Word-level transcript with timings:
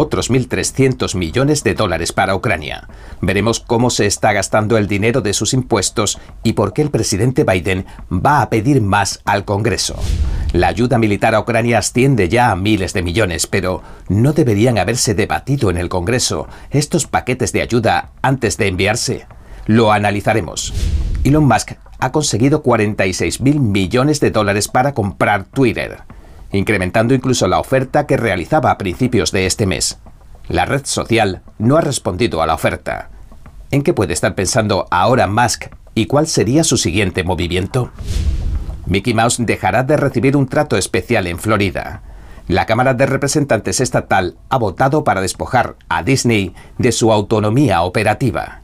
otros 0.00 0.30
1.300 0.30 1.14
millones 1.14 1.62
de 1.62 1.74
dólares 1.74 2.12
para 2.12 2.34
Ucrania. 2.34 2.88
Veremos 3.20 3.60
cómo 3.60 3.90
se 3.90 4.06
está 4.06 4.32
gastando 4.32 4.78
el 4.78 4.88
dinero 4.88 5.20
de 5.20 5.34
sus 5.34 5.52
impuestos 5.52 6.18
y 6.42 6.54
por 6.54 6.72
qué 6.72 6.80
el 6.80 6.90
presidente 6.90 7.44
Biden 7.44 7.84
va 8.10 8.40
a 8.40 8.48
pedir 8.48 8.80
más 8.80 9.20
al 9.26 9.44
Congreso. 9.44 9.96
La 10.54 10.68
ayuda 10.68 10.98
militar 10.98 11.34
a 11.34 11.40
Ucrania 11.40 11.78
asciende 11.78 12.30
ya 12.30 12.50
a 12.50 12.56
miles 12.56 12.94
de 12.94 13.02
millones, 13.02 13.46
pero 13.46 13.82
¿no 14.08 14.32
deberían 14.32 14.78
haberse 14.78 15.14
debatido 15.14 15.70
en 15.70 15.76
el 15.76 15.90
Congreso 15.90 16.48
estos 16.70 17.06
paquetes 17.06 17.52
de 17.52 17.60
ayuda 17.60 18.12
antes 18.22 18.56
de 18.56 18.68
enviarse? 18.68 19.26
Lo 19.66 19.92
analizaremos. 19.92 20.72
Elon 21.24 21.44
Musk 21.44 21.72
ha 21.98 22.10
conseguido 22.10 22.62
46 22.62 23.42
mil 23.42 23.60
millones 23.60 24.18
de 24.20 24.30
dólares 24.30 24.66
para 24.68 24.94
comprar 24.94 25.44
Twitter 25.44 25.98
incrementando 26.52 27.14
incluso 27.14 27.48
la 27.48 27.60
oferta 27.60 28.06
que 28.06 28.16
realizaba 28.16 28.70
a 28.70 28.78
principios 28.78 29.32
de 29.32 29.46
este 29.46 29.66
mes. 29.66 29.98
La 30.48 30.64
red 30.64 30.84
social 30.84 31.42
no 31.58 31.76
ha 31.76 31.80
respondido 31.80 32.42
a 32.42 32.46
la 32.46 32.54
oferta. 32.54 33.10
¿En 33.70 33.82
qué 33.82 33.92
puede 33.92 34.12
estar 34.12 34.34
pensando 34.34 34.86
ahora 34.90 35.26
Musk 35.28 35.66
y 35.94 36.06
cuál 36.06 36.26
sería 36.26 36.64
su 36.64 36.76
siguiente 36.76 37.22
movimiento? 37.22 37.92
Mickey 38.86 39.14
Mouse 39.14 39.36
dejará 39.38 39.84
de 39.84 39.96
recibir 39.96 40.36
un 40.36 40.48
trato 40.48 40.76
especial 40.76 41.28
en 41.28 41.38
Florida. 41.38 42.02
La 42.48 42.66
Cámara 42.66 42.94
de 42.94 43.06
Representantes 43.06 43.80
Estatal 43.80 44.36
ha 44.48 44.58
votado 44.58 45.04
para 45.04 45.20
despojar 45.20 45.76
a 45.88 46.02
Disney 46.02 46.52
de 46.78 46.90
su 46.90 47.12
autonomía 47.12 47.82
operativa. 47.82 48.59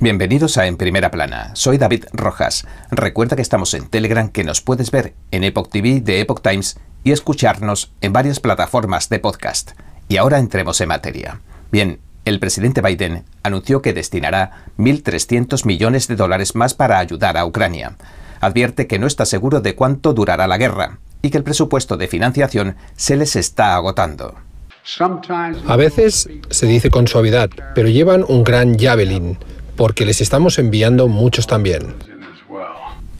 Bienvenidos 0.00 0.58
a 0.58 0.68
En 0.68 0.76
Primera 0.76 1.10
Plana. 1.10 1.50
Soy 1.56 1.76
David 1.76 2.04
Rojas. 2.12 2.68
Recuerda 2.92 3.34
que 3.34 3.42
estamos 3.42 3.74
en 3.74 3.88
Telegram, 3.88 4.28
que 4.28 4.44
nos 4.44 4.60
puedes 4.60 4.92
ver 4.92 5.14
en 5.32 5.42
Epoch 5.42 5.70
TV 5.70 6.00
de 6.00 6.20
Epoch 6.20 6.40
Times 6.40 6.78
y 7.02 7.10
escucharnos 7.10 7.92
en 8.00 8.12
varias 8.12 8.38
plataformas 8.38 9.08
de 9.08 9.18
podcast. 9.18 9.72
Y 10.08 10.16
ahora 10.16 10.38
entremos 10.38 10.80
en 10.80 10.90
materia. 10.90 11.40
Bien, 11.72 11.98
el 12.24 12.38
presidente 12.38 12.80
Biden 12.80 13.24
anunció 13.42 13.82
que 13.82 13.92
destinará 13.92 14.66
1.300 14.78 15.66
millones 15.66 16.06
de 16.06 16.14
dólares 16.14 16.54
más 16.54 16.74
para 16.74 17.00
ayudar 17.00 17.36
a 17.36 17.44
Ucrania. 17.44 17.96
Advierte 18.40 18.86
que 18.86 19.00
no 19.00 19.08
está 19.08 19.26
seguro 19.26 19.60
de 19.60 19.74
cuánto 19.74 20.12
durará 20.12 20.46
la 20.46 20.58
guerra 20.58 21.00
y 21.22 21.30
que 21.30 21.38
el 21.38 21.44
presupuesto 21.44 21.96
de 21.96 22.06
financiación 22.06 22.76
se 22.94 23.16
les 23.16 23.34
está 23.34 23.74
agotando. 23.74 24.36
A 25.66 25.76
veces 25.76 26.30
se 26.50 26.66
dice 26.66 26.88
con 26.88 27.08
suavidad, 27.08 27.50
pero 27.74 27.88
llevan 27.88 28.24
un 28.28 28.44
gran 28.44 28.78
javelin 28.78 29.36
porque 29.78 30.04
les 30.04 30.20
estamos 30.20 30.58
enviando 30.58 31.06
muchos 31.06 31.46
también. 31.46 31.94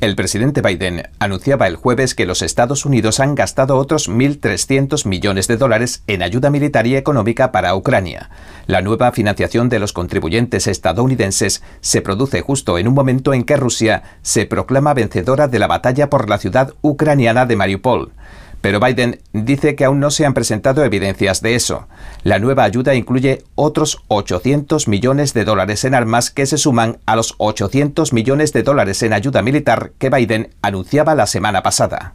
El 0.00 0.14
presidente 0.14 0.60
Biden 0.60 1.08
anunciaba 1.18 1.66
el 1.66 1.76
jueves 1.76 2.14
que 2.14 2.26
los 2.26 2.42
Estados 2.42 2.84
Unidos 2.84 3.20
han 3.20 3.34
gastado 3.34 3.76
otros 3.76 4.08
1.300 4.08 5.06
millones 5.06 5.48
de 5.48 5.56
dólares 5.56 6.02
en 6.06 6.22
ayuda 6.22 6.50
militar 6.50 6.86
y 6.86 6.96
económica 6.96 7.50
para 7.52 7.74
Ucrania. 7.74 8.30
La 8.66 8.82
nueva 8.82 9.10
financiación 9.12 9.68
de 9.68 9.78
los 9.78 9.92
contribuyentes 9.92 10.66
estadounidenses 10.66 11.62
se 11.80 12.00
produce 12.00 12.42
justo 12.42 12.78
en 12.78 12.86
un 12.88 12.94
momento 12.94 13.34
en 13.34 13.44
que 13.44 13.56
Rusia 13.56 14.02
se 14.22 14.46
proclama 14.46 14.94
vencedora 14.94 15.48
de 15.48 15.58
la 15.60 15.68
batalla 15.68 16.10
por 16.10 16.28
la 16.28 16.38
ciudad 16.38 16.74
ucraniana 16.80 17.46
de 17.46 17.56
Mariupol. 17.56 18.12
Pero 18.60 18.80
Biden 18.80 19.20
dice 19.32 19.76
que 19.76 19.84
aún 19.84 20.00
no 20.00 20.10
se 20.10 20.26
han 20.26 20.34
presentado 20.34 20.84
evidencias 20.84 21.42
de 21.42 21.54
eso. 21.54 21.86
La 22.24 22.38
nueva 22.38 22.64
ayuda 22.64 22.94
incluye 22.94 23.44
otros 23.54 24.02
800 24.08 24.88
millones 24.88 25.32
de 25.34 25.44
dólares 25.44 25.84
en 25.84 25.94
armas 25.94 26.30
que 26.30 26.46
se 26.46 26.58
suman 26.58 26.98
a 27.06 27.16
los 27.16 27.34
800 27.38 28.12
millones 28.12 28.52
de 28.52 28.62
dólares 28.62 29.02
en 29.02 29.12
ayuda 29.12 29.42
militar 29.42 29.92
que 29.98 30.10
Biden 30.10 30.50
anunciaba 30.62 31.14
la 31.14 31.26
semana 31.26 31.62
pasada. 31.62 32.14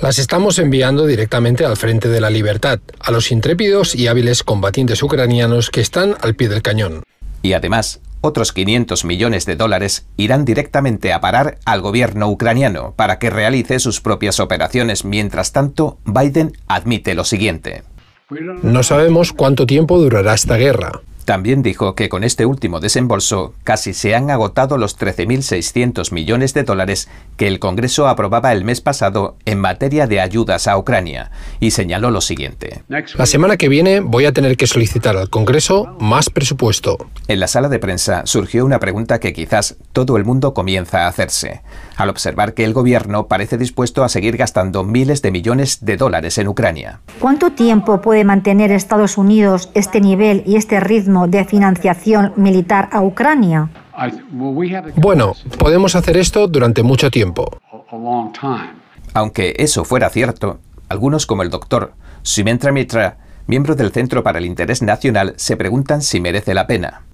Las 0.00 0.20
estamos 0.20 0.58
enviando 0.60 1.04
directamente 1.04 1.64
al 1.64 1.76
frente 1.76 2.08
de 2.08 2.20
la 2.20 2.30
libertad, 2.30 2.78
a 3.00 3.10
los 3.10 3.32
intrépidos 3.32 3.94
y 3.94 4.06
hábiles 4.06 4.44
combatientes 4.44 5.02
ucranianos 5.02 5.70
que 5.70 5.80
están 5.80 6.14
al 6.20 6.36
pie 6.36 6.48
del 6.48 6.62
cañón. 6.62 7.02
Y 7.42 7.52
además, 7.52 8.00
otros 8.26 8.52
500 8.52 9.04
millones 9.04 9.46
de 9.46 9.56
dólares 9.56 10.06
irán 10.16 10.44
directamente 10.44 11.12
a 11.12 11.20
parar 11.20 11.58
al 11.64 11.80
gobierno 11.80 12.28
ucraniano 12.28 12.92
para 12.94 13.18
que 13.18 13.30
realice 13.30 13.78
sus 13.78 14.00
propias 14.00 14.40
operaciones. 14.40 15.04
Mientras 15.04 15.52
tanto, 15.52 15.98
Biden 16.04 16.52
admite 16.66 17.14
lo 17.14 17.24
siguiente. 17.24 17.82
No 18.62 18.82
sabemos 18.82 19.32
cuánto 19.32 19.66
tiempo 19.66 19.98
durará 19.98 20.34
esta 20.34 20.56
guerra. 20.56 21.00
También 21.26 21.60
dijo 21.60 21.96
que 21.96 22.08
con 22.08 22.22
este 22.22 22.46
último 22.46 22.78
desembolso 22.78 23.52
casi 23.64 23.94
se 23.94 24.14
han 24.14 24.30
agotado 24.30 24.78
los 24.78 24.96
13.600 24.96 26.12
millones 26.12 26.54
de 26.54 26.62
dólares 26.62 27.08
que 27.36 27.48
el 27.48 27.58
Congreso 27.58 28.06
aprobaba 28.06 28.52
el 28.52 28.62
mes 28.62 28.80
pasado 28.80 29.36
en 29.44 29.58
materia 29.58 30.06
de 30.06 30.20
ayudas 30.20 30.68
a 30.68 30.78
Ucrania 30.78 31.32
y 31.58 31.72
señaló 31.72 32.12
lo 32.12 32.20
siguiente. 32.20 32.84
La 32.86 33.26
semana 33.26 33.56
que 33.56 33.68
viene 33.68 33.98
voy 33.98 34.24
a 34.26 34.32
tener 34.32 34.56
que 34.56 34.68
solicitar 34.68 35.16
al 35.16 35.28
Congreso 35.28 35.96
más 35.98 36.30
presupuesto. 36.30 36.96
En 37.26 37.40
la 37.40 37.48
sala 37.48 37.68
de 37.68 37.80
prensa 37.80 38.22
surgió 38.24 38.64
una 38.64 38.78
pregunta 38.78 39.18
que 39.18 39.32
quizás 39.32 39.78
todo 39.92 40.18
el 40.18 40.24
mundo 40.24 40.54
comienza 40.54 41.06
a 41.06 41.08
hacerse, 41.08 41.62
al 41.96 42.08
observar 42.08 42.54
que 42.54 42.62
el 42.62 42.72
gobierno 42.72 43.26
parece 43.26 43.58
dispuesto 43.58 44.04
a 44.04 44.08
seguir 44.08 44.36
gastando 44.36 44.84
miles 44.84 45.22
de 45.22 45.32
millones 45.32 45.84
de 45.84 45.96
dólares 45.96 46.38
en 46.38 46.46
Ucrania. 46.46 47.00
¿Cuánto 47.18 47.50
tiempo 47.50 48.00
puede 48.00 48.22
mantener 48.22 48.70
Estados 48.70 49.18
Unidos 49.18 49.70
este 49.74 50.00
nivel 50.00 50.44
y 50.46 50.54
este 50.54 50.78
ritmo? 50.78 51.15
De 51.26 51.44
financiación 51.44 52.32
militar 52.36 52.88
a 52.92 53.00
Ucrania? 53.00 53.70
Bueno, 54.96 55.32
podemos 55.58 55.96
hacer 55.96 56.16
esto 56.18 56.46
durante 56.48 56.82
mucho 56.82 57.10
tiempo. 57.10 57.58
Aunque 59.14 59.54
eso 59.58 59.84
fuera 59.84 60.10
cierto, 60.10 60.60
algunos 60.88 61.24
como 61.26 61.42
el 61.42 61.50
doctor 61.50 61.94
Sumentra 62.22 62.72
Mitra, 62.72 63.18
miembro 63.46 63.74
del 63.74 63.92
Centro 63.92 64.22
para 64.22 64.38
el 64.38 64.44
Interés 64.44 64.82
Nacional, 64.82 65.34
se 65.36 65.56
preguntan 65.56 66.02
si 66.02 66.20
merece 66.20 66.52
la 66.52 66.66
pena. 66.66 67.06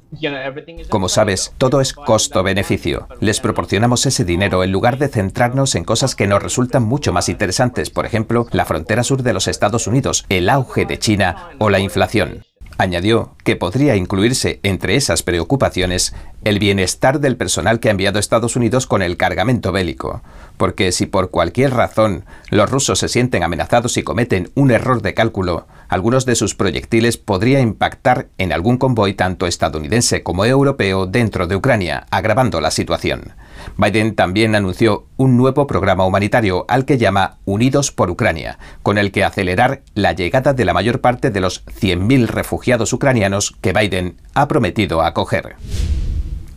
Como 0.91 1.09
sabes, 1.09 1.55
todo 1.57 1.81
es 1.81 1.95
costo-beneficio. 1.95 3.09
Les 3.21 3.41
proporcionamos 3.41 4.05
ese 4.05 4.25
dinero 4.25 4.63
en 4.63 4.71
lugar 4.71 4.99
de 4.99 5.09
centrarnos 5.09 5.75
en 5.75 5.85
cosas 5.85 6.15
que 6.15 6.27
nos 6.27 6.43
resultan 6.43 6.83
mucho 6.83 7.13
más 7.13 7.29
interesantes, 7.29 7.91
por 7.91 8.05
ejemplo, 8.05 8.47
la 8.53 8.67
frontera 8.67 9.05
sur 9.05 9.23
de 9.23 9.33
los 9.33 9.49
Estados 9.49 9.87
Unidos, 9.87 10.27
el 10.29 10.51
auge 10.51 10.85
de 10.85 10.99
China 10.99 11.51
o 11.59 11.71
la 11.71 11.79
inflación. 11.79 12.45
Añadió 12.79 13.35
que 13.45 13.57
podría 13.57 13.97
incluirse 13.97 14.61
entre 14.63 14.97
esas 14.97 15.23
preocupaciones 15.23 16.15
el 16.45 16.59
bienestar 16.59 17.21
del 17.21 17.37
personal 17.37 17.81
que 17.81 17.89
ha 17.89 17.93
enviado 17.93 18.19
Estados 18.19 18.57
Unidos 18.57 18.87
con 18.87 19.03
el 19.03 19.17
cargamento 19.17 19.73
bélico, 19.73 20.23
porque 20.57 20.91
si 20.91 21.07
por 21.07 21.31
cualquier 21.31 21.73
razón 21.75 22.25
los 22.51 22.71
rusos 22.71 22.99
se 22.99 23.09
sienten 23.09 23.43
amenazados 23.43 23.97
y 23.97 24.03
cometen 24.03 24.51
un 24.55 24.71
error 24.71 25.03
de 25.03 25.15
cálculo, 25.15 25.67
algunos 25.89 26.25
de 26.25 26.35
sus 26.35 26.55
proyectiles 26.55 27.19
podría 27.19 27.61
impactar 27.61 28.29
en 28.39 28.53
algún 28.53 28.79
convoy 28.79 29.15
tanto 29.15 29.47
estadounidense 29.47 30.23
como 30.23 30.45
europeo 30.45 31.07
dentro 31.07 31.47
de 31.47 31.57
Ucrania, 31.57 32.07
agravando 32.11 32.61
la 32.61 32.71
situación. 32.71 33.35
Biden 33.77 34.15
también 34.15 34.55
anunció 34.55 35.07
un 35.17 35.37
nuevo 35.37 35.67
programa 35.67 36.05
humanitario 36.05 36.65
al 36.69 36.85
que 36.85 36.99
llama 36.99 37.39
Unidos 37.45 37.91
por 37.91 38.11
Ucrania, 38.11 38.59
con 38.83 38.99
el 38.99 39.13
que 39.13 39.25
acelerar 39.25 39.83
la 39.95 40.13
llegada 40.13 40.53
de 40.53 40.65
la 40.65 40.75
mayor 40.75 41.01
parte 41.01 41.31
de 41.31 41.41
los 41.41 41.65
100.000 41.67 42.27
refugiados 42.27 42.93
ucranianos 42.93 43.57
que 43.61 43.73
Biden 43.73 44.17
ha 44.35 44.49
prometido 44.49 45.03
acoger. 45.03 45.57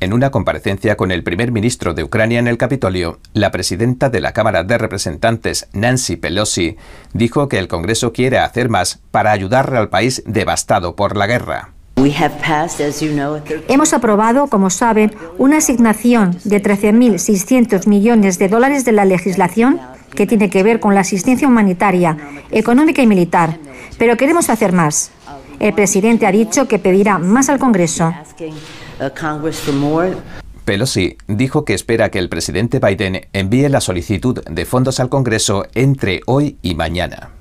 En 0.02 0.14
una 0.14 0.30
comparecencia 0.30 0.98
con 0.98 1.12
el 1.12 1.24
primer 1.24 1.52
ministro 1.52 1.94
de 1.94 2.04
Ucrania 2.04 2.40
en 2.40 2.48
el 2.48 2.58
Capitolio, 2.58 3.20
la 3.34 3.52
presidenta 3.52 4.10
de 4.10 4.20
la 4.20 4.34
Cámara 4.34 4.64
de 4.64 4.78
Representantes, 4.78 5.68
Nancy 5.72 6.18
Pelosi, 6.18 6.76
dijo 7.14 7.48
que 7.48 7.60
el 7.60 7.70
Congreso 7.70 8.12
quiere 8.12 8.40
hacer 8.40 8.70
más 8.70 9.00
para 9.12 9.32
ayudar 9.32 9.74
al 9.74 9.90
país 9.90 10.22
devastado 10.26 10.96
por 10.98 11.16
la 11.16 11.28
guerra. 11.28 11.75
Hemos 13.68 13.94
aprobado, 13.94 14.48
como 14.48 14.70
saben, 14.70 15.16
una 15.38 15.58
asignación 15.58 16.38
de 16.44 16.62
13.600 16.62 17.88
millones 17.88 18.38
de 18.38 18.48
dólares 18.48 18.86
de 18.86 18.92
la 18.92 19.06
legislación 19.06 19.80
que 20.14 20.28
tiene 20.28 20.50
que 20.50 20.64
ver 20.64 20.80
con 20.80 20.94
la 20.94 21.02
asistencia 21.02 21.48
humanitaria, 21.48 22.18
económica 22.52 23.02
y 23.02 23.08
militar, 23.08 23.58
pero 23.98 24.18
queremos 24.18 24.50
hacer 24.50 24.72
más. 24.72 25.12
El 25.60 25.74
presidente 25.74 26.26
ha 26.26 26.32
dicho 26.32 26.68
que 26.68 26.80
pedirá 26.80 27.18
más 27.18 27.50
al 27.50 27.60
Congreso. 27.60 28.14
Pelosi 30.66 31.18
dijo 31.28 31.64
que 31.64 31.74
espera 31.74 32.10
que 32.10 32.20
el 32.20 32.30
presidente 32.30 32.80
Biden 32.80 33.28
envíe 33.34 33.70
la 33.70 33.82
solicitud 33.82 34.44
de 34.44 34.66
fondos 34.66 35.00
al 35.00 35.10
Congreso 35.10 35.66
entre 35.76 36.22
hoy 36.26 36.58
y 36.62 36.76
mañana. 36.76 37.35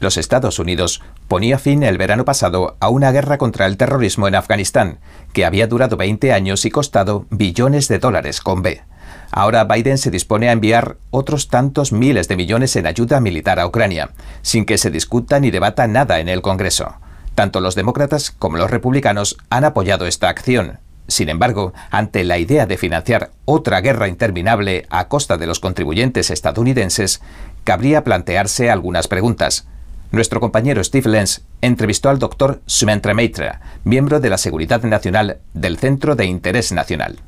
Los 0.00 0.16
Estados 0.16 0.58
Unidos 0.60 1.02
ponía 1.26 1.58
fin 1.58 1.82
el 1.82 1.98
verano 1.98 2.24
pasado 2.24 2.76
a 2.78 2.88
una 2.88 3.10
guerra 3.10 3.36
contra 3.36 3.66
el 3.66 3.76
terrorismo 3.76 4.28
en 4.28 4.36
Afganistán, 4.36 5.00
que 5.32 5.44
había 5.44 5.66
durado 5.66 5.96
20 5.96 6.32
años 6.32 6.64
y 6.64 6.70
costado 6.70 7.26
billones 7.30 7.88
de 7.88 7.98
dólares 7.98 8.40
con 8.40 8.62
B. 8.62 8.82
Ahora 9.30 9.64
Biden 9.64 9.98
se 9.98 10.10
dispone 10.10 10.48
a 10.48 10.52
enviar 10.52 10.96
otros 11.10 11.48
tantos 11.48 11.92
miles 11.92 12.28
de 12.28 12.36
millones 12.36 12.76
en 12.76 12.86
ayuda 12.86 13.20
militar 13.20 13.58
a 13.58 13.66
Ucrania, 13.66 14.10
sin 14.42 14.64
que 14.64 14.78
se 14.78 14.90
discuta 14.90 15.40
ni 15.40 15.50
debata 15.50 15.86
nada 15.86 16.20
en 16.20 16.28
el 16.28 16.42
Congreso. 16.42 16.94
Tanto 17.34 17.60
los 17.60 17.74
demócratas 17.74 18.30
como 18.30 18.56
los 18.56 18.70
republicanos 18.70 19.36
han 19.50 19.64
apoyado 19.64 20.06
esta 20.06 20.28
acción, 20.28 20.78
Sin 21.10 21.30
embargo, 21.30 21.72
ante 21.90 22.22
la 22.22 22.36
idea 22.36 22.66
de 22.66 22.76
financiar 22.76 23.30
otra 23.46 23.80
guerra 23.80 24.08
interminable 24.08 24.86
a 24.90 25.08
costa 25.08 25.38
de 25.38 25.46
los 25.46 25.58
contribuyentes 25.58 26.30
estadounidenses, 26.30 27.22
cabría 27.64 28.04
plantearse 28.04 28.70
algunas 28.70 29.08
preguntas. 29.08 29.66
Nuestro 30.10 30.40
compañero 30.40 30.82
Steve 30.82 31.10
Lenz 31.10 31.42
entrevistó 31.60 32.08
al 32.08 32.18
doctor 32.18 32.62
Sumentra 32.64 33.12
Maitra, 33.12 33.60
miembro 33.84 34.20
de 34.20 34.30
la 34.30 34.38
Seguridad 34.38 34.82
Nacional 34.82 35.40
del 35.52 35.76
Centro 35.76 36.16
de 36.16 36.24
Interés 36.24 36.72
Nacional. 36.72 37.18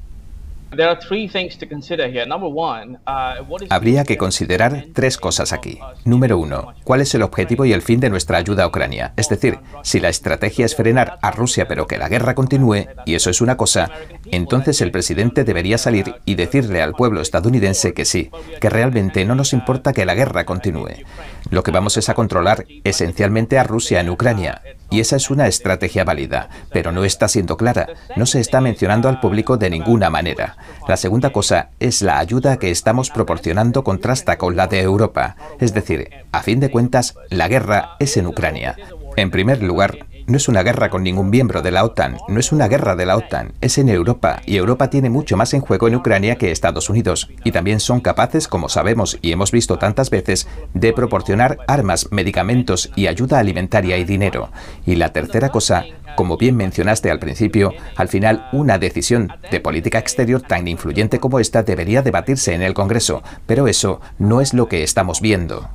Habría 3.70 4.04
que 4.04 4.16
considerar 4.16 4.86
tres 4.94 5.16
cosas 5.16 5.52
aquí. 5.52 5.80
Número 6.04 6.38
uno, 6.38 6.74
¿cuál 6.84 7.00
es 7.00 7.12
el 7.14 7.22
objetivo 7.22 7.64
y 7.64 7.72
el 7.72 7.82
fin 7.82 7.98
de 7.98 8.08
nuestra 8.08 8.38
ayuda 8.38 8.64
a 8.64 8.68
Ucrania? 8.68 9.12
Es 9.16 9.28
decir, 9.28 9.58
si 9.82 9.98
la 9.98 10.08
estrategia 10.08 10.64
es 10.64 10.76
frenar 10.76 11.18
a 11.22 11.32
Rusia 11.32 11.66
pero 11.66 11.86
que 11.86 11.98
la 11.98 12.08
guerra 12.08 12.34
continúe, 12.34 12.86
y 13.04 13.14
eso 13.16 13.30
es 13.30 13.40
una 13.40 13.56
cosa, 13.56 13.90
entonces 14.26 14.80
el 14.80 14.92
presidente 14.92 15.42
debería 15.42 15.76
salir 15.76 16.14
y 16.24 16.36
decirle 16.36 16.82
al 16.82 16.92
pueblo 16.92 17.20
estadounidense 17.20 17.92
que 17.92 18.04
sí, 18.04 18.30
que 18.60 18.70
realmente 18.70 19.24
no 19.24 19.34
nos 19.34 19.52
importa 19.52 19.92
que 19.92 20.06
la 20.06 20.14
guerra 20.14 20.44
continúe. 20.44 21.04
Lo 21.50 21.64
que 21.64 21.72
vamos 21.72 21.96
es 21.96 22.08
a 22.08 22.14
controlar 22.14 22.64
esencialmente 22.84 23.58
a 23.58 23.64
Rusia 23.64 24.00
en 24.00 24.10
Ucrania. 24.10 24.62
Y 24.90 25.00
esa 25.00 25.16
es 25.16 25.30
una 25.30 25.46
estrategia 25.46 26.04
válida, 26.04 26.48
pero 26.72 26.90
no 26.90 27.04
está 27.04 27.28
siendo 27.28 27.56
clara, 27.56 27.88
no 28.16 28.26
se 28.26 28.40
está 28.40 28.60
mencionando 28.60 29.08
al 29.08 29.20
público 29.20 29.56
de 29.56 29.70
ninguna 29.70 30.10
manera. 30.10 30.56
La 30.88 30.96
segunda 30.96 31.30
cosa 31.30 31.70
es 31.80 32.02
la 32.02 32.18
ayuda 32.18 32.58
que 32.58 32.70
estamos 32.70 33.10
proporcionando 33.10 33.84
contrasta 33.84 34.38
con 34.38 34.56
la 34.56 34.66
de 34.66 34.80
Europa. 34.80 35.36
Es 35.58 35.74
decir, 35.74 36.10
a 36.32 36.42
fin 36.42 36.60
de 36.60 36.70
cuentas, 36.70 37.14
la 37.28 37.48
guerra 37.48 37.96
es 37.98 38.16
en 38.16 38.26
Ucrania. 38.26 38.76
En 39.16 39.30
primer 39.30 39.62
lugar, 39.62 40.06
no 40.30 40.36
es 40.36 40.48
una 40.48 40.62
guerra 40.62 40.90
con 40.90 41.02
ningún 41.02 41.28
miembro 41.28 41.60
de 41.60 41.72
la 41.72 41.84
OTAN, 41.84 42.16
no 42.28 42.38
es 42.38 42.52
una 42.52 42.68
guerra 42.68 42.94
de 42.94 43.04
la 43.04 43.16
OTAN, 43.16 43.52
es 43.60 43.78
en 43.78 43.88
Europa 43.88 44.40
y 44.46 44.56
Europa 44.58 44.88
tiene 44.88 45.10
mucho 45.10 45.36
más 45.36 45.52
en 45.54 45.60
juego 45.60 45.88
en 45.88 45.96
Ucrania 45.96 46.36
que 46.36 46.52
Estados 46.52 46.88
Unidos 46.88 47.28
y 47.42 47.50
también 47.50 47.80
son 47.80 48.00
capaces, 48.00 48.46
como 48.46 48.68
sabemos 48.68 49.18
y 49.22 49.32
hemos 49.32 49.50
visto 49.50 49.76
tantas 49.76 50.08
veces, 50.08 50.48
de 50.72 50.92
proporcionar 50.92 51.58
armas, 51.66 52.12
medicamentos 52.12 52.92
y 52.94 53.08
ayuda 53.08 53.40
alimentaria 53.40 53.98
y 53.98 54.04
dinero. 54.04 54.50
Y 54.86 54.94
la 54.94 55.12
tercera 55.12 55.48
cosa, 55.48 55.84
como 56.14 56.36
bien 56.36 56.56
mencionaste 56.56 57.10
al 57.10 57.18
principio, 57.18 57.72
al 57.96 58.06
final 58.06 58.48
una 58.52 58.78
decisión 58.78 59.32
de 59.50 59.58
política 59.58 59.98
exterior 59.98 60.42
tan 60.42 60.68
influyente 60.68 61.18
como 61.18 61.40
esta 61.40 61.64
debería 61.64 62.02
debatirse 62.02 62.54
en 62.54 62.62
el 62.62 62.74
Congreso, 62.74 63.24
pero 63.46 63.66
eso 63.66 64.00
no 64.18 64.40
es 64.40 64.54
lo 64.54 64.68
que 64.68 64.84
estamos 64.84 65.20
viendo. 65.20 65.68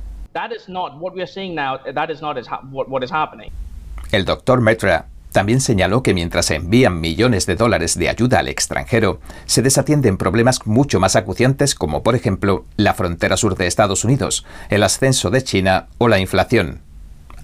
El 4.12 4.24
doctor 4.24 4.60
Metra 4.60 5.06
también 5.32 5.60
señaló 5.60 6.02
que 6.02 6.14
mientras 6.14 6.46
se 6.46 6.54
envían 6.54 6.98
millones 7.00 7.44
de 7.44 7.56
dólares 7.56 7.98
de 7.98 8.08
ayuda 8.08 8.38
al 8.38 8.48
extranjero, 8.48 9.20
se 9.44 9.60
desatienden 9.60 10.16
problemas 10.16 10.66
mucho 10.66 10.98
más 10.98 11.14
acuciantes 11.14 11.74
como 11.74 12.02
por 12.02 12.14
ejemplo 12.14 12.64
la 12.76 12.94
frontera 12.94 13.36
sur 13.36 13.54
de 13.54 13.66
Estados 13.66 14.04
Unidos, 14.04 14.46
el 14.70 14.82
ascenso 14.82 15.28
de 15.28 15.42
China 15.42 15.88
o 15.98 16.08
la 16.08 16.20
inflación. 16.20 16.80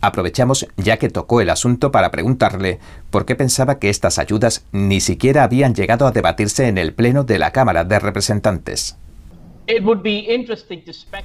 Aprovechamos 0.00 0.66
ya 0.76 0.96
que 0.96 1.10
tocó 1.10 1.40
el 1.42 1.50
asunto 1.50 1.92
para 1.92 2.10
preguntarle 2.10 2.80
por 3.10 3.26
qué 3.26 3.36
pensaba 3.36 3.78
que 3.78 3.90
estas 3.90 4.18
ayudas 4.18 4.64
ni 4.72 5.00
siquiera 5.00 5.44
habían 5.44 5.74
llegado 5.74 6.06
a 6.06 6.12
debatirse 6.12 6.68
en 6.68 6.78
el 6.78 6.94
Pleno 6.94 7.24
de 7.24 7.38
la 7.38 7.52
Cámara 7.52 7.84
de 7.84 7.98
Representantes. 7.98 8.96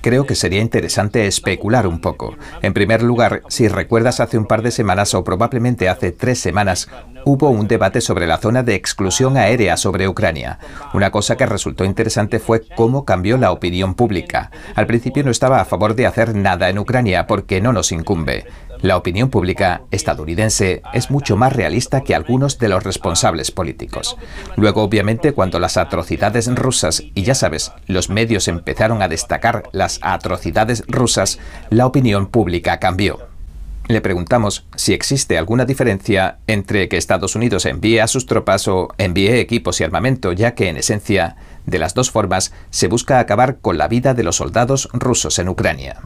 Creo 0.02 0.26
que 0.26 0.36
sería 0.36 0.62
interesante 0.62 1.26
especular 1.26 1.88
un 1.88 2.00
poco. 2.00 2.36
En 2.62 2.74
primer 2.74 3.02
lugar, 3.02 3.42
si 3.48 3.68
recuerdas 3.68 4.20
hace 4.20 4.38
un 4.38 4.46
par 4.46 4.62
de 4.62 4.72
semanas 4.72 5.14
o 5.14 5.24
probablemente 5.24 5.90
hace 5.90 6.12
tres 6.12 6.40
semanas, 6.40 6.90
hubo 7.26 7.50
un 7.50 7.68
debate 7.68 8.00
sobre 8.00 8.28
la 8.28 8.38
zona 8.38 8.64
de 8.64 8.76
exclusión 8.76 9.38
aérea 9.38 9.76
sobre 9.76 10.08
Ucrania. 10.08 10.60
Una 10.94 11.12
cosa 11.12 11.36
que 11.36 11.46
resultó 11.46 11.84
interesante 11.84 12.40
fue 12.40 12.62
cómo 12.76 13.06
cambió 13.06 13.38
la 13.38 13.52
opinión 13.52 13.96
pública. 13.96 14.52
Al 14.76 14.88
principio 14.88 15.24
no 15.24 15.32
estaba 15.32 15.60
a 15.60 15.66
favor 15.66 15.96
de 15.96 16.06
hacer 16.06 16.36
nada 16.36 16.70
en 16.70 16.80
Ucrania 16.80 17.28
porque 17.28 17.60
no 17.60 17.74
nos 17.74 17.92
incumbe. 17.92 18.46
La 18.82 18.98
opinión 18.98 19.30
pública 19.30 19.82
estadounidense 19.92 20.82
es 20.94 21.10
mucho 21.10 21.36
más 21.36 21.54
realista 21.54 22.02
que 22.02 22.14
algunos 22.14 22.60
de 22.60 22.70
los 22.70 22.84
responsables 22.84 23.52
políticos. 23.52 24.18
Luego, 24.56 24.84
obviamente, 24.84 25.34
cuando 25.34 25.60
las 25.60 25.78
atrocidades 25.78 26.54
rusas, 26.54 27.04
y 27.16 27.24
ya 27.24 27.34
sabes, 27.34 27.72
los 27.88 28.10
medios 28.10 28.48
empezaron 28.48 29.02
a 29.02 29.08
destacar 29.08 29.64
las 29.72 30.00
atrocidades 30.02 30.84
rusas, 30.88 31.40
la 31.70 31.88
opinión 31.88 32.28
pública 32.28 32.80
cambió. 32.80 33.28
Le 33.88 34.02
preguntamos 34.02 34.66
si 34.76 34.94
existe 34.94 35.38
alguna 35.38 35.64
diferencia 35.64 36.40
entre 36.46 36.90
que 36.90 36.98
Estados 36.98 37.36
Unidos 37.36 37.66
envíe 37.66 38.00
a 38.00 38.08
sus 38.08 38.26
tropas 38.26 38.68
o 38.68 38.90
envíe 38.98 39.40
equipos 39.40 39.80
y 39.80 39.86
armamento, 39.86 40.34
ya 40.34 40.56
que 40.56 40.68
en 40.68 40.76
esencia, 40.76 41.38
de 41.66 41.80
las 41.80 41.94
dos 41.94 42.12
formas, 42.12 42.52
se 42.70 42.90
busca 42.90 43.20
acabar 43.20 43.60
con 43.60 43.78
la 43.78 43.88
vida 43.88 44.14
de 44.14 44.24
los 44.24 44.36
soldados 44.36 44.90
rusos 44.92 45.40
en 45.40 45.48
Ucrania. 45.48 46.02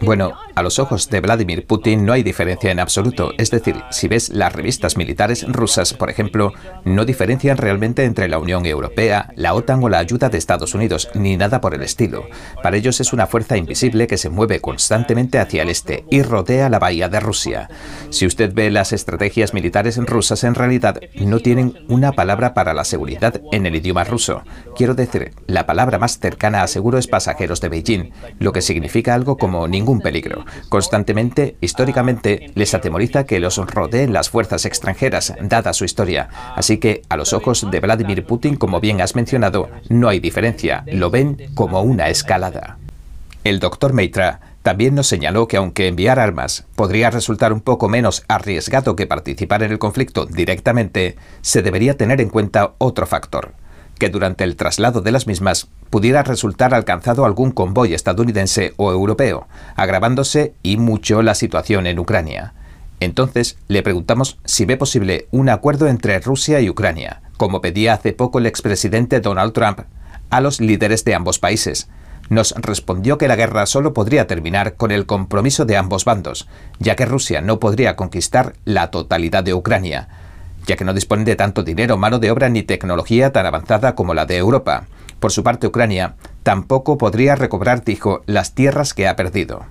Bueno, 0.00 0.32
a 0.54 0.62
los 0.62 0.78
ojos 0.78 1.10
de 1.10 1.20
Vladimir 1.20 1.66
Putin 1.66 2.04
no 2.04 2.12
hay 2.12 2.22
diferencia 2.22 2.70
en 2.70 2.80
absoluto. 2.80 3.32
Es 3.38 3.50
decir, 3.50 3.76
si 3.90 4.08
ves 4.08 4.30
las 4.30 4.52
revistas 4.52 4.96
militares 4.96 5.46
rusas, 5.48 5.94
por 5.94 6.10
ejemplo, 6.10 6.52
no 6.84 7.04
diferencian 7.04 7.56
realmente 7.56 8.04
entre 8.04 8.28
la 8.28 8.38
Unión 8.38 8.66
Europea, 8.66 9.32
la 9.36 9.54
OTAN 9.54 9.82
o 9.82 9.88
la 9.88 9.98
ayuda 9.98 10.28
de 10.28 10.38
Estados 10.38 10.74
Unidos, 10.74 11.08
ni 11.14 11.36
nada 11.36 11.60
por 11.60 11.74
el 11.74 11.82
estilo. 11.82 12.24
Para 12.62 12.76
ellos 12.76 13.00
es 13.00 13.12
una 13.12 13.26
fuerza 13.26 13.56
invisible 13.56 14.06
que 14.06 14.18
se 14.18 14.30
mueve 14.30 14.60
constantemente 14.60 15.38
hacia 15.38 15.62
el 15.62 15.68
este 15.68 16.04
y 16.10 16.22
rodea 16.22 16.68
la 16.68 16.78
bahía 16.78 17.08
de 17.08 17.20
Rusia. 17.20 17.68
Si 18.10 18.26
usted 18.26 18.52
ve 18.54 18.70
las 18.70 18.92
estrategias 18.92 19.54
militares 19.54 19.96
rusas, 19.98 20.44
en 20.44 20.54
realidad 20.54 21.00
no 21.14 21.40
tienen 21.40 21.74
una 21.88 22.12
palabra 22.12 22.54
para 22.54 22.74
la 22.74 22.84
seguridad 22.84 23.40
en 23.52 23.66
el 23.66 23.76
idioma 23.76 24.04
ruso. 24.04 24.42
Quiero 24.76 24.94
decir, 24.94 25.32
la 25.46 25.66
palabra 25.66 25.98
más 25.98 26.18
cercana 26.18 26.62
a 26.62 26.66
seguro 26.66 26.98
es 26.98 27.06
pasajeros 27.06 27.60
de 27.60 27.68
Beijing, 27.68 28.12
lo 28.38 28.52
que 28.52 28.62
significa 28.62 29.09
algo 29.10 29.36
como 29.36 29.68
ningún 29.68 30.00
peligro. 30.00 30.44
Constantemente, 30.68 31.56
históricamente, 31.60 32.50
les 32.54 32.74
atemoriza 32.74 33.24
que 33.24 33.40
los 33.40 33.56
rodeen 33.56 34.12
las 34.12 34.30
fuerzas 34.30 34.64
extranjeras, 34.64 35.34
dada 35.42 35.72
su 35.72 35.84
historia. 35.84 36.28
Así 36.56 36.78
que, 36.78 37.02
a 37.08 37.16
los 37.16 37.32
ojos 37.32 37.66
de 37.70 37.80
Vladimir 37.80 38.24
Putin, 38.24 38.56
como 38.56 38.80
bien 38.80 39.00
has 39.00 39.14
mencionado, 39.14 39.68
no 39.88 40.08
hay 40.08 40.20
diferencia. 40.20 40.84
Lo 40.86 41.10
ven 41.10 41.50
como 41.54 41.82
una 41.82 42.08
escalada. 42.08 42.78
El 43.44 43.58
doctor 43.58 43.92
Meitra 43.92 44.40
también 44.62 44.94
nos 44.94 45.06
señaló 45.06 45.48
que 45.48 45.56
aunque 45.56 45.88
enviar 45.88 46.18
armas 46.18 46.64
podría 46.76 47.10
resultar 47.10 47.52
un 47.52 47.62
poco 47.62 47.88
menos 47.88 48.24
arriesgado 48.28 48.94
que 48.96 49.06
participar 49.06 49.62
en 49.62 49.72
el 49.72 49.78
conflicto 49.78 50.26
directamente, 50.26 51.16
se 51.40 51.62
debería 51.62 51.96
tener 51.96 52.20
en 52.20 52.28
cuenta 52.28 52.74
otro 52.78 53.06
factor 53.06 53.54
que 54.00 54.08
durante 54.08 54.42
el 54.42 54.56
traslado 54.56 55.02
de 55.02 55.12
las 55.12 55.28
mismas 55.28 55.68
pudiera 55.90 56.24
resultar 56.24 56.74
alcanzado 56.74 57.24
algún 57.24 57.52
convoy 57.52 57.94
estadounidense 57.94 58.72
o 58.78 58.90
europeo, 58.90 59.46
agravándose 59.76 60.54
y 60.64 60.78
mucho 60.78 61.22
la 61.22 61.36
situación 61.36 61.86
en 61.86 62.00
Ucrania. 62.00 62.54
Entonces 62.98 63.58
le 63.68 63.82
preguntamos 63.82 64.38
si 64.44 64.64
ve 64.64 64.76
posible 64.76 65.28
un 65.30 65.50
acuerdo 65.50 65.86
entre 65.86 66.18
Rusia 66.18 66.60
y 66.60 66.70
Ucrania, 66.70 67.20
como 67.36 67.60
pedía 67.60 67.92
hace 67.92 68.12
poco 68.12 68.38
el 68.38 68.46
expresidente 68.46 69.20
Donald 69.20 69.52
Trump 69.52 69.80
a 70.30 70.40
los 70.40 70.60
líderes 70.60 71.04
de 71.04 71.14
ambos 71.14 71.38
países. 71.38 71.88
Nos 72.30 72.54
respondió 72.56 73.18
que 73.18 73.28
la 73.28 73.36
guerra 73.36 73.66
solo 73.66 73.92
podría 73.92 74.26
terminar 74.26 74.76
con 74.76 74.92
el 74.92 75.04
compromiso 75.04 75.66
de 75.66 75.76
ambos 75.76 76.04
bandos, 76.04 76.48
ya 76.78 76.96
que 76.96 77.04
Rusia 77.04 77.42
no 77.42 77.60
podría 77.60 77.96
conquistar 77.96 78.54
la 78.64 78.90
totalidad 78.90 79.44
de 79.44 79.52
Ucrania, 79.52 80.08
ya 80.66 80.76
que 80.76 80.84
no 80.84 80.94
disponen 80.94 81.24
de 81.24 81.36
tanto 81.36 81.62
dinero, 81.62 81.96
mano 81.96 82.18
de 82.18 82.30
obra 82.30 82.48
ni 82.48 82.62
tecnología 82.62 83.32
tan 83.32 83.46
avanzada 83.46 83.94
como 83.94 84.14
la 84.14 84.26
de 84.26 84.36
Europa. 84.36 84.86
Por 85.18 85.32
su 85.32 85.42
parte, 85.42 85.66
Ucrania 85.66 86.14
tampoco 86.42 86.98
podría 86.98 87.36
recobrar, 87.36 87.84
dijo, 87.84 88.22
las 88.26 88.54
tierras 88.54 88.94
que 88.94 89.06
ha 89.06 89.16
perdido. 89.16 89.64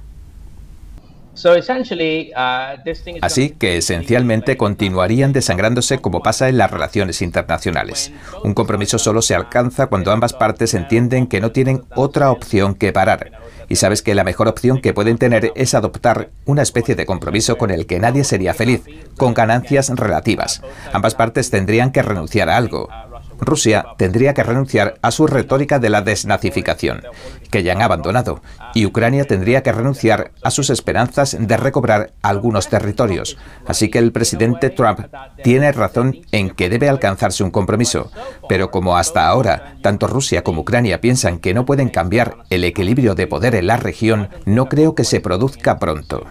Uh, 1.46 3.19
Así 3.22 3.51
que 3.51 3.77
esencialmente 3.77 4.58
continuarían 4.58 5.31
desangrándose 5.31 6.00
como 6.00 6.22
pasa 6.22 6.50
en 6.50 6.58
las 6.58 6.69
relaciones 6.69 7.22
internacionales. 7.22 8.12
Un 8.43 8.53
compromiso 8.53 8.98
solo 8.98 9.22
se 9.22 9.36
alcanza 9.36 9.88
cuando 9.88 10.12
ambas 10.12 10.34
partes 10.34 10.74
entienden 10.74 11.27
que 11.27 11.41
no 11.41 11.51
tienen 11.51 11.84
otra 11.96 12.31
opción 12.31 12.75
que 12.75 12.91
parar 12.91 13.31
y 13.69 13.75
sabes 13.75 14.01
que 14.01 14.15
la 14.15 14.24
mejor 14.24 14.48
opción 14.48 14.81
que 14.81 14.93
pueden 14.93 15.17
tener 15.17 15.53
es 15.55 15.74
adoptar 15.75 16.31
una 16.46 16.63
especie 16.63 16.96
de 16.96 17.05
compromiso 17.05 17.58
con 17.58 17.69
el 17.69 17.86
que 17.86 18.00
nadie 18.00 18.24
sería 18.24 18.53
feliz, 18.53 18.81
con 19.15 19.34
ganancias 19.34 19.89
relativas. 19.89 20.62
Ambas 20.91 21.15
partes 21.15 21.51
tendrían 21.51 21.91
que 21.91 22.01
renunciar 22.01 22.50
a 22.50 22.58
algo. 22.58 22.89
Rusia 23.39 23.86
tendría 23.98 24.34
que 24.34 24.43
renunciar 24.43 24.96
a 25.01 25.12
su 25.12 25.27
retórica 25.27 25.79
de 25.79 25.89
la 25.89 26.01
desnazificación, 26.01 27.03
que 27.50 27.63
ya 27.63 27.74
han 27.74 27.81
abandonado, 27.81 28.41
y 28.74 28.86
Ucrania 28.86 29.25
tendría 29.25 29.63
que 29.63 29.72
renunciar 29.72 30.31
a 30.43 30.51
sus 30.51 30.69
esperanzas 30.69 31.38
de 31.39 31.58
recobrar 31.58 32.12
algunos 32.22 32.69
territorios. 32.69 33.38
Así 33.67 33.89
que 33.89 34.00
el 34.00 34.12
presidente 34.12 34.69
Trump 34.69 35.00
tiene 35.43 35.72
razón 35.72 36.19
en 36.31 36.50
que 36.50 36.69
debe 36.69 36.89
alcanzarse 36.89 37.43
un 37.43 37.51
compromiso, 37.51 38.12
pero 38.48 38.72
como 38.72 38.98
hasta 38.98 39.27
ahora 39.27 39.75
tanto 39.81 40.08
Rusia 40.08 40.43
como 40.43 40.62
Ucrania 40.62 41.01
piensan 41.01 41.39
que 41.39 41.53
no 41.53 41.65
pueden 41.65 41.89
cambiar 41.89 42.38
el 42.50 42.63
equilibrio 42.63 43.15
de 43.15 43.27
poder 43.27 43.55
en 43.55 43.67
la 43.67 43.77
región, 43.77 44.29
no 44.46 44.67
creo 44.67 44.96
que 44.96 45.03
se 45.03 45.19
produzca 45.22 45.79
pronto. 45.79 46.25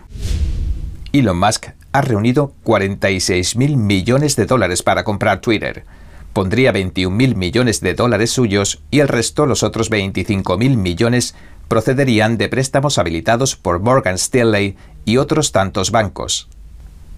Elon 1.12 1.38
Musk 1.38 1.68
ha 1.92 2.02
reunido 2.02 2.52
46.000 2.64 3.76
millones 3.76 4.36
de 4.36 4.46
dólares 4.46 4.82
para 4.82 5.04
comprar 5.04 5.40
Twitter. 5.40 5.84
Pondría 6.32 6.72
21.000 6.72 7.34
millones 7.34 7.80
de 7.80 7.94
dólares 7.94 8.30
suyos 8.30 8.80
y 8.90 9.00
el 9.00 9.08
resto, 9.08 9.46
los 9.46 9.62
otros 9.62 9.90
25.000 9.90 10.76
millones, 10.76 11.34
procederían 11.68 12.38
de 12.38 12.48
préstamos 12.48 12.98
habilitados 12.98 13.56
por 13.56 13.80
Morgan 13.80 14.14
Stanley 14.14 14.76
y 15.04 15.18
otros 15.18 15.52
tantos 15.52 15.90
bancos. 15.90 16.48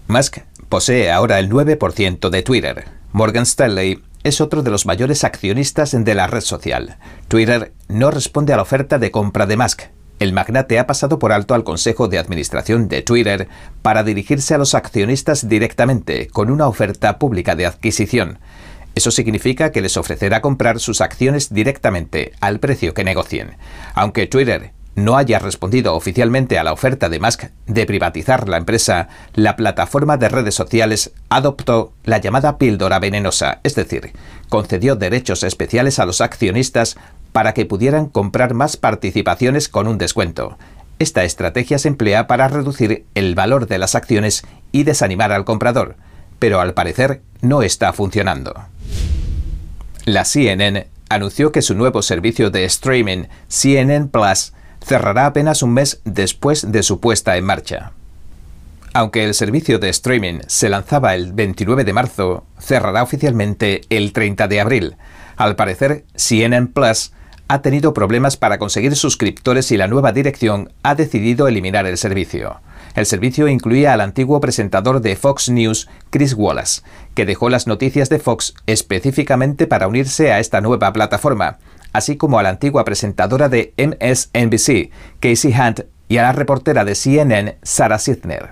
Musk 0.09 0.39
posee 0.69 1.11
ahora 1.11 1.39
el 1.39 1.49
9% 1.49 2.31
de 2.31 2.43
Twitter. 2.43 2.85
Morgan 3.13 3.45
Stanley 3.45 4.03
es 4.23 4.41
otro 4.41 4.63
de 4.63 4.71
los 4.71 4.87
mayores 4.87 5.25
accionistas 5.25 5.93
de 5.93 6.15
la 6.15 6.27
red 6.27 6.43
social. 6.43 6.97
Twitter 7.29 7.73
no 7.89 8.11
responde 8.11 8.53
a 8.53 8.57
la 8.57 8.63
oferta 8.63 8.99
de 8.99 9.11
compra 9.11 9.47
de 9.47 9.57
Musk. 9.57 9.83
El 10.19 10.35
magnate 10.35 10.79
ha 10.79 10.87
pasado 10.87 11.19
por 11.19 11.33
alto 11.33 11.55
al 11.55 11.65
Consejo 11.65 12.07
de 12.07 12.19
Administración 12.19 12.89
de 12.89 13.01
Twitter 13.01 13.49
para 13.81 14.03
dirigirse 14.03 14.55
a 14.55 14.59
los 14.59 14.75
accionistas 14.75 15.49
directamente 15.49 16.27
con 16.27 16.51
una 16.51 16.67
oferta 16.67 17.19
pública 17.19 17.57
de 17.57 17.65
adquisición. 17.65 18.39
Eso 18.95 19.11
significa 19.11 19.73
que 19.73 19.81
les 19.81 19.97
ofrecerá 19.97 20.41
comprar 20.41 20.81
sus 20.81 21.01
acciones 21.01 21.53
directamente 21.53 22.33
al 22.41 22.61
precio 22.61 22.95
que 22.95 23.05
negocien. 23.05 23.57
Aunque 23.95 24.27
Twitter 24.27 24.73
no 24.97 25.17
haya 25.17 25.39
respondido 25.39 25.95
oficialmente 25.95 26.59
a 26.59 26.65
la 26.65 26.73
oferta 26.73 27.09
de 27.09 27.21
Musk 27.21 27.45
de 27.67 27.87
privatizar 27.87 28.49
la 28.49 28.57
empresa, 28.57 29.09
la 29.35 29.57
plataforma 29.57 30.17
de 30.17 30.29
redes 30.29 30.55
sociales 30.55 31.13
adoptó 31.29 31.93
la 32.05 32.19
llamada 32.19 32.59
píldora 32.59 32.99
venenosa, 32.99 33.61
es 33.63 33.75
decir, 33.75 34.13
concedió 34.49 34.97
derechos 34.97 35.43
especiales 35.43 35.99
a 35.99 36.07
los 36.07 36.21
accionistas 36.21 36.97
para 37.33 37.55
que 37.55 37.67
pudieran 37.67 38.07
comprar 38.07 38.55
más 38.55 38.77
participaciones 38.77 39.69
con 39.69 39.87
un 39.87 39.99
descuento. 39.99 40.59
Esta 40.99 41.25
estrategia 41.25 41.79
se 41.79 41.89
emplea 41.89 42.27
para 42.27 42.49
reducir 42.49 43.07
el 43.15 43.35
valor 43.35 43.67
de 43.67 43.79
las 43.79 43.95
acciones 43.95 44.45
y 44.73 44.83
desanimar 44.83 45.33
al 45.33 45.45
comprador, 45.45 45.97
pero 46.39 46.61
al 46.61 46.75
parecer 46.75 47.23
no 47.41 47.63
está 47.63 47.93
funcionando. 47.93 48.55
La 50.07 50.25
CNN 50.25 50.89
anunció 51.09 51.53
que 51.53 51.63
su 51.63 51.75
nuevo 51.75 52.03
servicio 52.03 52.51
de 52.51 52.65
streaming, 52.65 53.25
CNN 53.49 54.09
Plus, 54.09 54.53
cerrará 54.83 55.27
apenas 55.27 55.63
un 55.63 55.75
mes 55.75 56.01
después 56.05 56.73
de 56.73 56.83
su 56.83 57.01
puesta 57.01 57.37
en 57.37 57.45
marcha. 57.45 57.93
Aunque 58.95 59.25
el 59.25 59.35
servicio 59.35 59.79
de 59.79 59.89
streaming 59.91 60.41
se 60.47 60.69
lanzaba 60.69 61.15
el 61.15 61.33
29 61.33 61.85
de 61.85 61.93
marzo, 61.93 62.45
cerrará 62.59 63.03
oficialmente 63.03 63.83
el 63.91 64.13
30 64.13 64.49
de 64.49 64.61
abril. 64.61 64.97
Al 65.37 65.55
parecer, 65.55 66.05
CNN 66.17 66.69
Plus 66.69 67.13
ha 67.49 67.63
tenido 67.63 67.95
problemas 67.95 68.37
para 68.37 68.59
conseguir 68.59 68.97
suscriptores 68.97 69.71
y 69.71 69.77
la 69.77 69.87
nueva 69.87 70.13
dirección 70.13 70.73
ha 70.83 70.95
decidido 70.95 71.47
eliminar 71.47 71.87
el 71.87 71.99
servicio. 71.99 72.61
El 72.95 73.07
servicio 73.07 73.49
incluía 73.49 73.93
al 73.93 74.01
antiguo 74.01 74.41
presentador 74.41 75.01
de 75.01 75.17
Fox 75.17 75.49
News, 75.49 75.89
Chris 76.11 76.35
Wallace, 76.35 76.83
que 77.15 77.27
dejó 77.27 77.49
las 77.49 77.67
noticias 77.67 78.09
de 78.09 78.19
Fox 78.19 78.55
específicamente 78.67 79.67
para 79.67 79.89
unirse 79.89 80.33
a 80.33 80.41
esta 80.41 80.61
nueva 80.61 80.93
plataforma, 80.93 81.59
así 81.93 82.17
como 82.17 82.39
a 82.39 82.43
la 82.43 82.51
antigua 82.51 82.85
presentadora 82.85 83.49
de 83.49 83.73
MSNBC, 83.77 84.91
Casey 85.21 85.53
Hunt, 85.53 85.81
y 86.09 86.19
a 86.19 86.23
la 86.23 86.33
reportera 86.33 86.85
de 86.85 86.97
CNN, 86.97 87.59
Sarah 87.63 88.01
Sidner. 88.01 88.51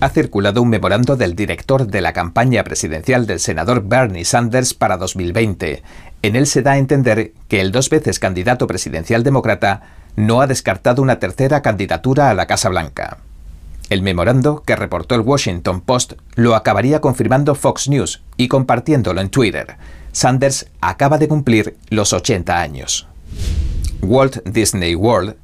Ha 0.00 0.10
circulado 0.10 0.60
un 0.60 0.68
memorando 0.68 1.16
del 1.16 1.34
director 1.34 1.86
de 1.86 2.02
la 2.02 2.12
campaña 2.12 2.62
presidencial 2.62 3.26
del 3.26 3.40
senador 3.40 3.84
Bernie 3.88 4.26
Sanders 4.26 4.74
para 4.74 4.98
2020. 4.98 5.82
En 6.20 6.36
él 6.36 6.46
se 6.46 6.60
da 6.60 6.72
a 6.72 6.78
entender 6.78 7.32
que 7.48 7.62
el 7.62 7.72
dos 7.72 7.88
veces 7.88 8.18
candidato 8.18 8.66
presidencial 8.66 9.22
demócrata 9.22 9.80
no 10.16 10.42
ha 10.42 10.46
descartado 10.46 11.00
una 11.00 11.18
tercera 11.18 11.62
candidatura 11.62 12.28
a 12.28 12.34
la 12.34 12.46
Casa 12.46 12.68
Blanca. 12.68 13.18
El 13.90 14.02
memorando 14.02 14.62
que 14.62 14.76
reportó 14.76 15.14
el 15.14 15.20
Washington 15.20 15.80
Post 15.80 16.14
lo 16.34 16.54
acabaría 16.54 17.00
confirmando 17.00 17.54
Fox 17.54 17.88
News 17.88 18.22
y 18.36 18.48
compartiéndolo 18.48 19.20
en 19.20 19.28
Twitter. 19.28 19.76
Sanders 20.12 20.66
acaba 20.80 21.18
de 21.18 21.28
cumplir 21.28 21.76
los 21.90 22.12
80 22.12 22.60
años. 22.60 23.06
Walt 24.00 24.42
Disney 24.44 24.94
World 24.94 25.36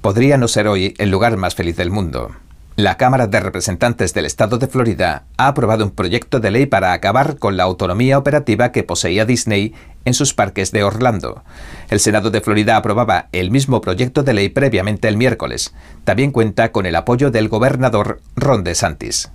podría 0.00 0.38
no 0.38 0.48
ser 0.48 0.68
hoy 0.68 0.94
el 0.98 1.10
lugar 1.10 1.36
más 1.36 1.54
feliz 1.54 1.76
del 1.76 1.90
mundo. 1.90 2.32
La 2.76 2.96
Cámara 2.96 3.26
de 3.26 3.38
Representantes 3.38 4.14
del 4.14 4.24
Estado 4.24 4.56
de 4.56 4.66
Florida 4.66 5.24
ha 5.36 5.48
aprobado 5.48 5.84
un 5.84 5.90
proyecto 5.90 6.40
de 6.40 6.50
ley 6.50 6.64
para 6.64 6.94
acabar 6.94 7.38
con 7.38 7.58
la 7.58 7.64
autonomía 7.64 8.16
operativa 8.16 8.72
que 8.72 8.82
poseía 8.82 9.26
Disney 9.26 9.74
en 10.06 10.14
sus 10.14 10.32
parques 10.32 10.72
de 10.72 10.82
Orlando. 10.82 11.44
El 11.90 12.00
Senado 12.00 12.30
de 12.30 12.40
Florida 12.40 12.78
aprobaba 12.78 13.28
el 13.32 13.50
mismo 13.50 13.82
proyecto 13.82 14.22
de 14.22 14.32
ley 14.32 14.48
previamente 14.48 15.08
el 15.08 15.18
miércoles. 15.18 15.74
También 16.04 16.30
cuenta 16.30 16.72
con 16.72 16.86
el 16.86 16.96
apoyo 16.96 17.30
del 17.30 17.50
gobernador 17.50 18.22
Ron 18.36 18.64
DeSantis. 18.64 19.30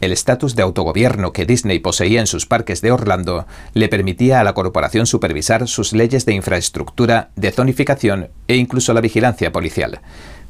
El 0.00 0.12
estatus 0.12 0.56
de 0.56 0.62
autogobierno 0.62 1.32
que 1.32 1.46
Disney 1.46 1.78
poseía 1.78 2.20
en 2.20 2.26
sus 2.26 2.46
parques 2.46 2.82
de 2.82 2.90
Orlando 2.90 3.46
le 3.74 3.88
permitía 3.88 4.40
a 4.40 4.44
la 4.44 4.54
corporación 4.54 5.06
supervisar 5.06 5.68
sus 5.68 5.92
leyes 5.92 6.26
de 6.26 6.34
infraestructura, 6.34 7.30
de 7.36 7.52
zonificación 7.52 8.28
e 8.48 8.56
incluso 8.56 8.92
la 8.92 9.00
vigilancia 9.00 9.52
policial. 9.52 10.00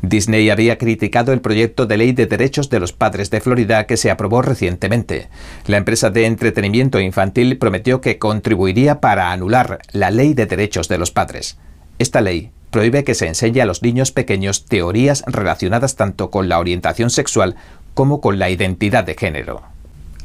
Disney 0.03 0.51
había 0.51 0.79
criticado 0.79 1.33
el 1.33 1.41
proyecto 1.41 1.87
de 1.87 1.97
ley 1.97 2.13
de 2.13 2.27
derechos 2.27 2.71
de 2.71 2.81
los 2.81 2.93
padres 2.93 3.31
de 3.31 3.41
Florida 3.41 3.87
que 3.87 3.97
se 3.97 4.11
aprobó 4.11 4.43
recientemente. 4.43 5.29
La 5.67 5.79
empresa 5.79 6.11
de 6.11 6.27
entretenimiento 6.27 7.01
infantil 7.01 7.59
prometió 7.59 8.01
que 8.01 8.19
contribuiría 8.19 9.01
para 9.01 9.33
anular 9.33 9.81
la 9.93 10.11
ley 10.11 10.35
de 10.35 10.47
derechos 10.47 10.89
de 10.89 10.99
los 10.99 11.11
padres. 11.11 11.59
Esta 11.99 12.21
ley 12.21 12.51
prohíbe 12.71 13.05
que 13.05 13.15
se 13.15 13.27
enseñe 13.27 13.61
a 13.61 13.67
los 13.67 13.83
niños 13.83 14.13
pequeños 14.13 14.67
teorías 14.67 15.25
relacionadas 15.27 15.97
tanto 15.97 16.31
con 16.31 16.49
la 16.49 16.59
orientación 16.59 17.11
sexual 17.11 17.57
como 17.95 18.21
con 18.21 18.39
la 18.39 18.51
identidad 18.51 19.05
de 19.05 19.15
género. 19.15 19.63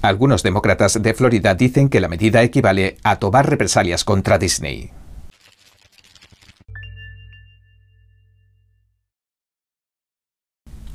Algunos 0.01 0.44
demócratas 0.44 1.01
de 1.01 1.13
Florida 1.13 1.54
dicen 1.56 1.88
que 1.88 2.01
la 2.01 2.08
medida 2.08 2.42
equivale 2.42 2.98
a 3.04 3.18
tomar 3.18 3.50
represalias 3.50 4.04
contra 4.04 4.38
Disney. 4.38 4.92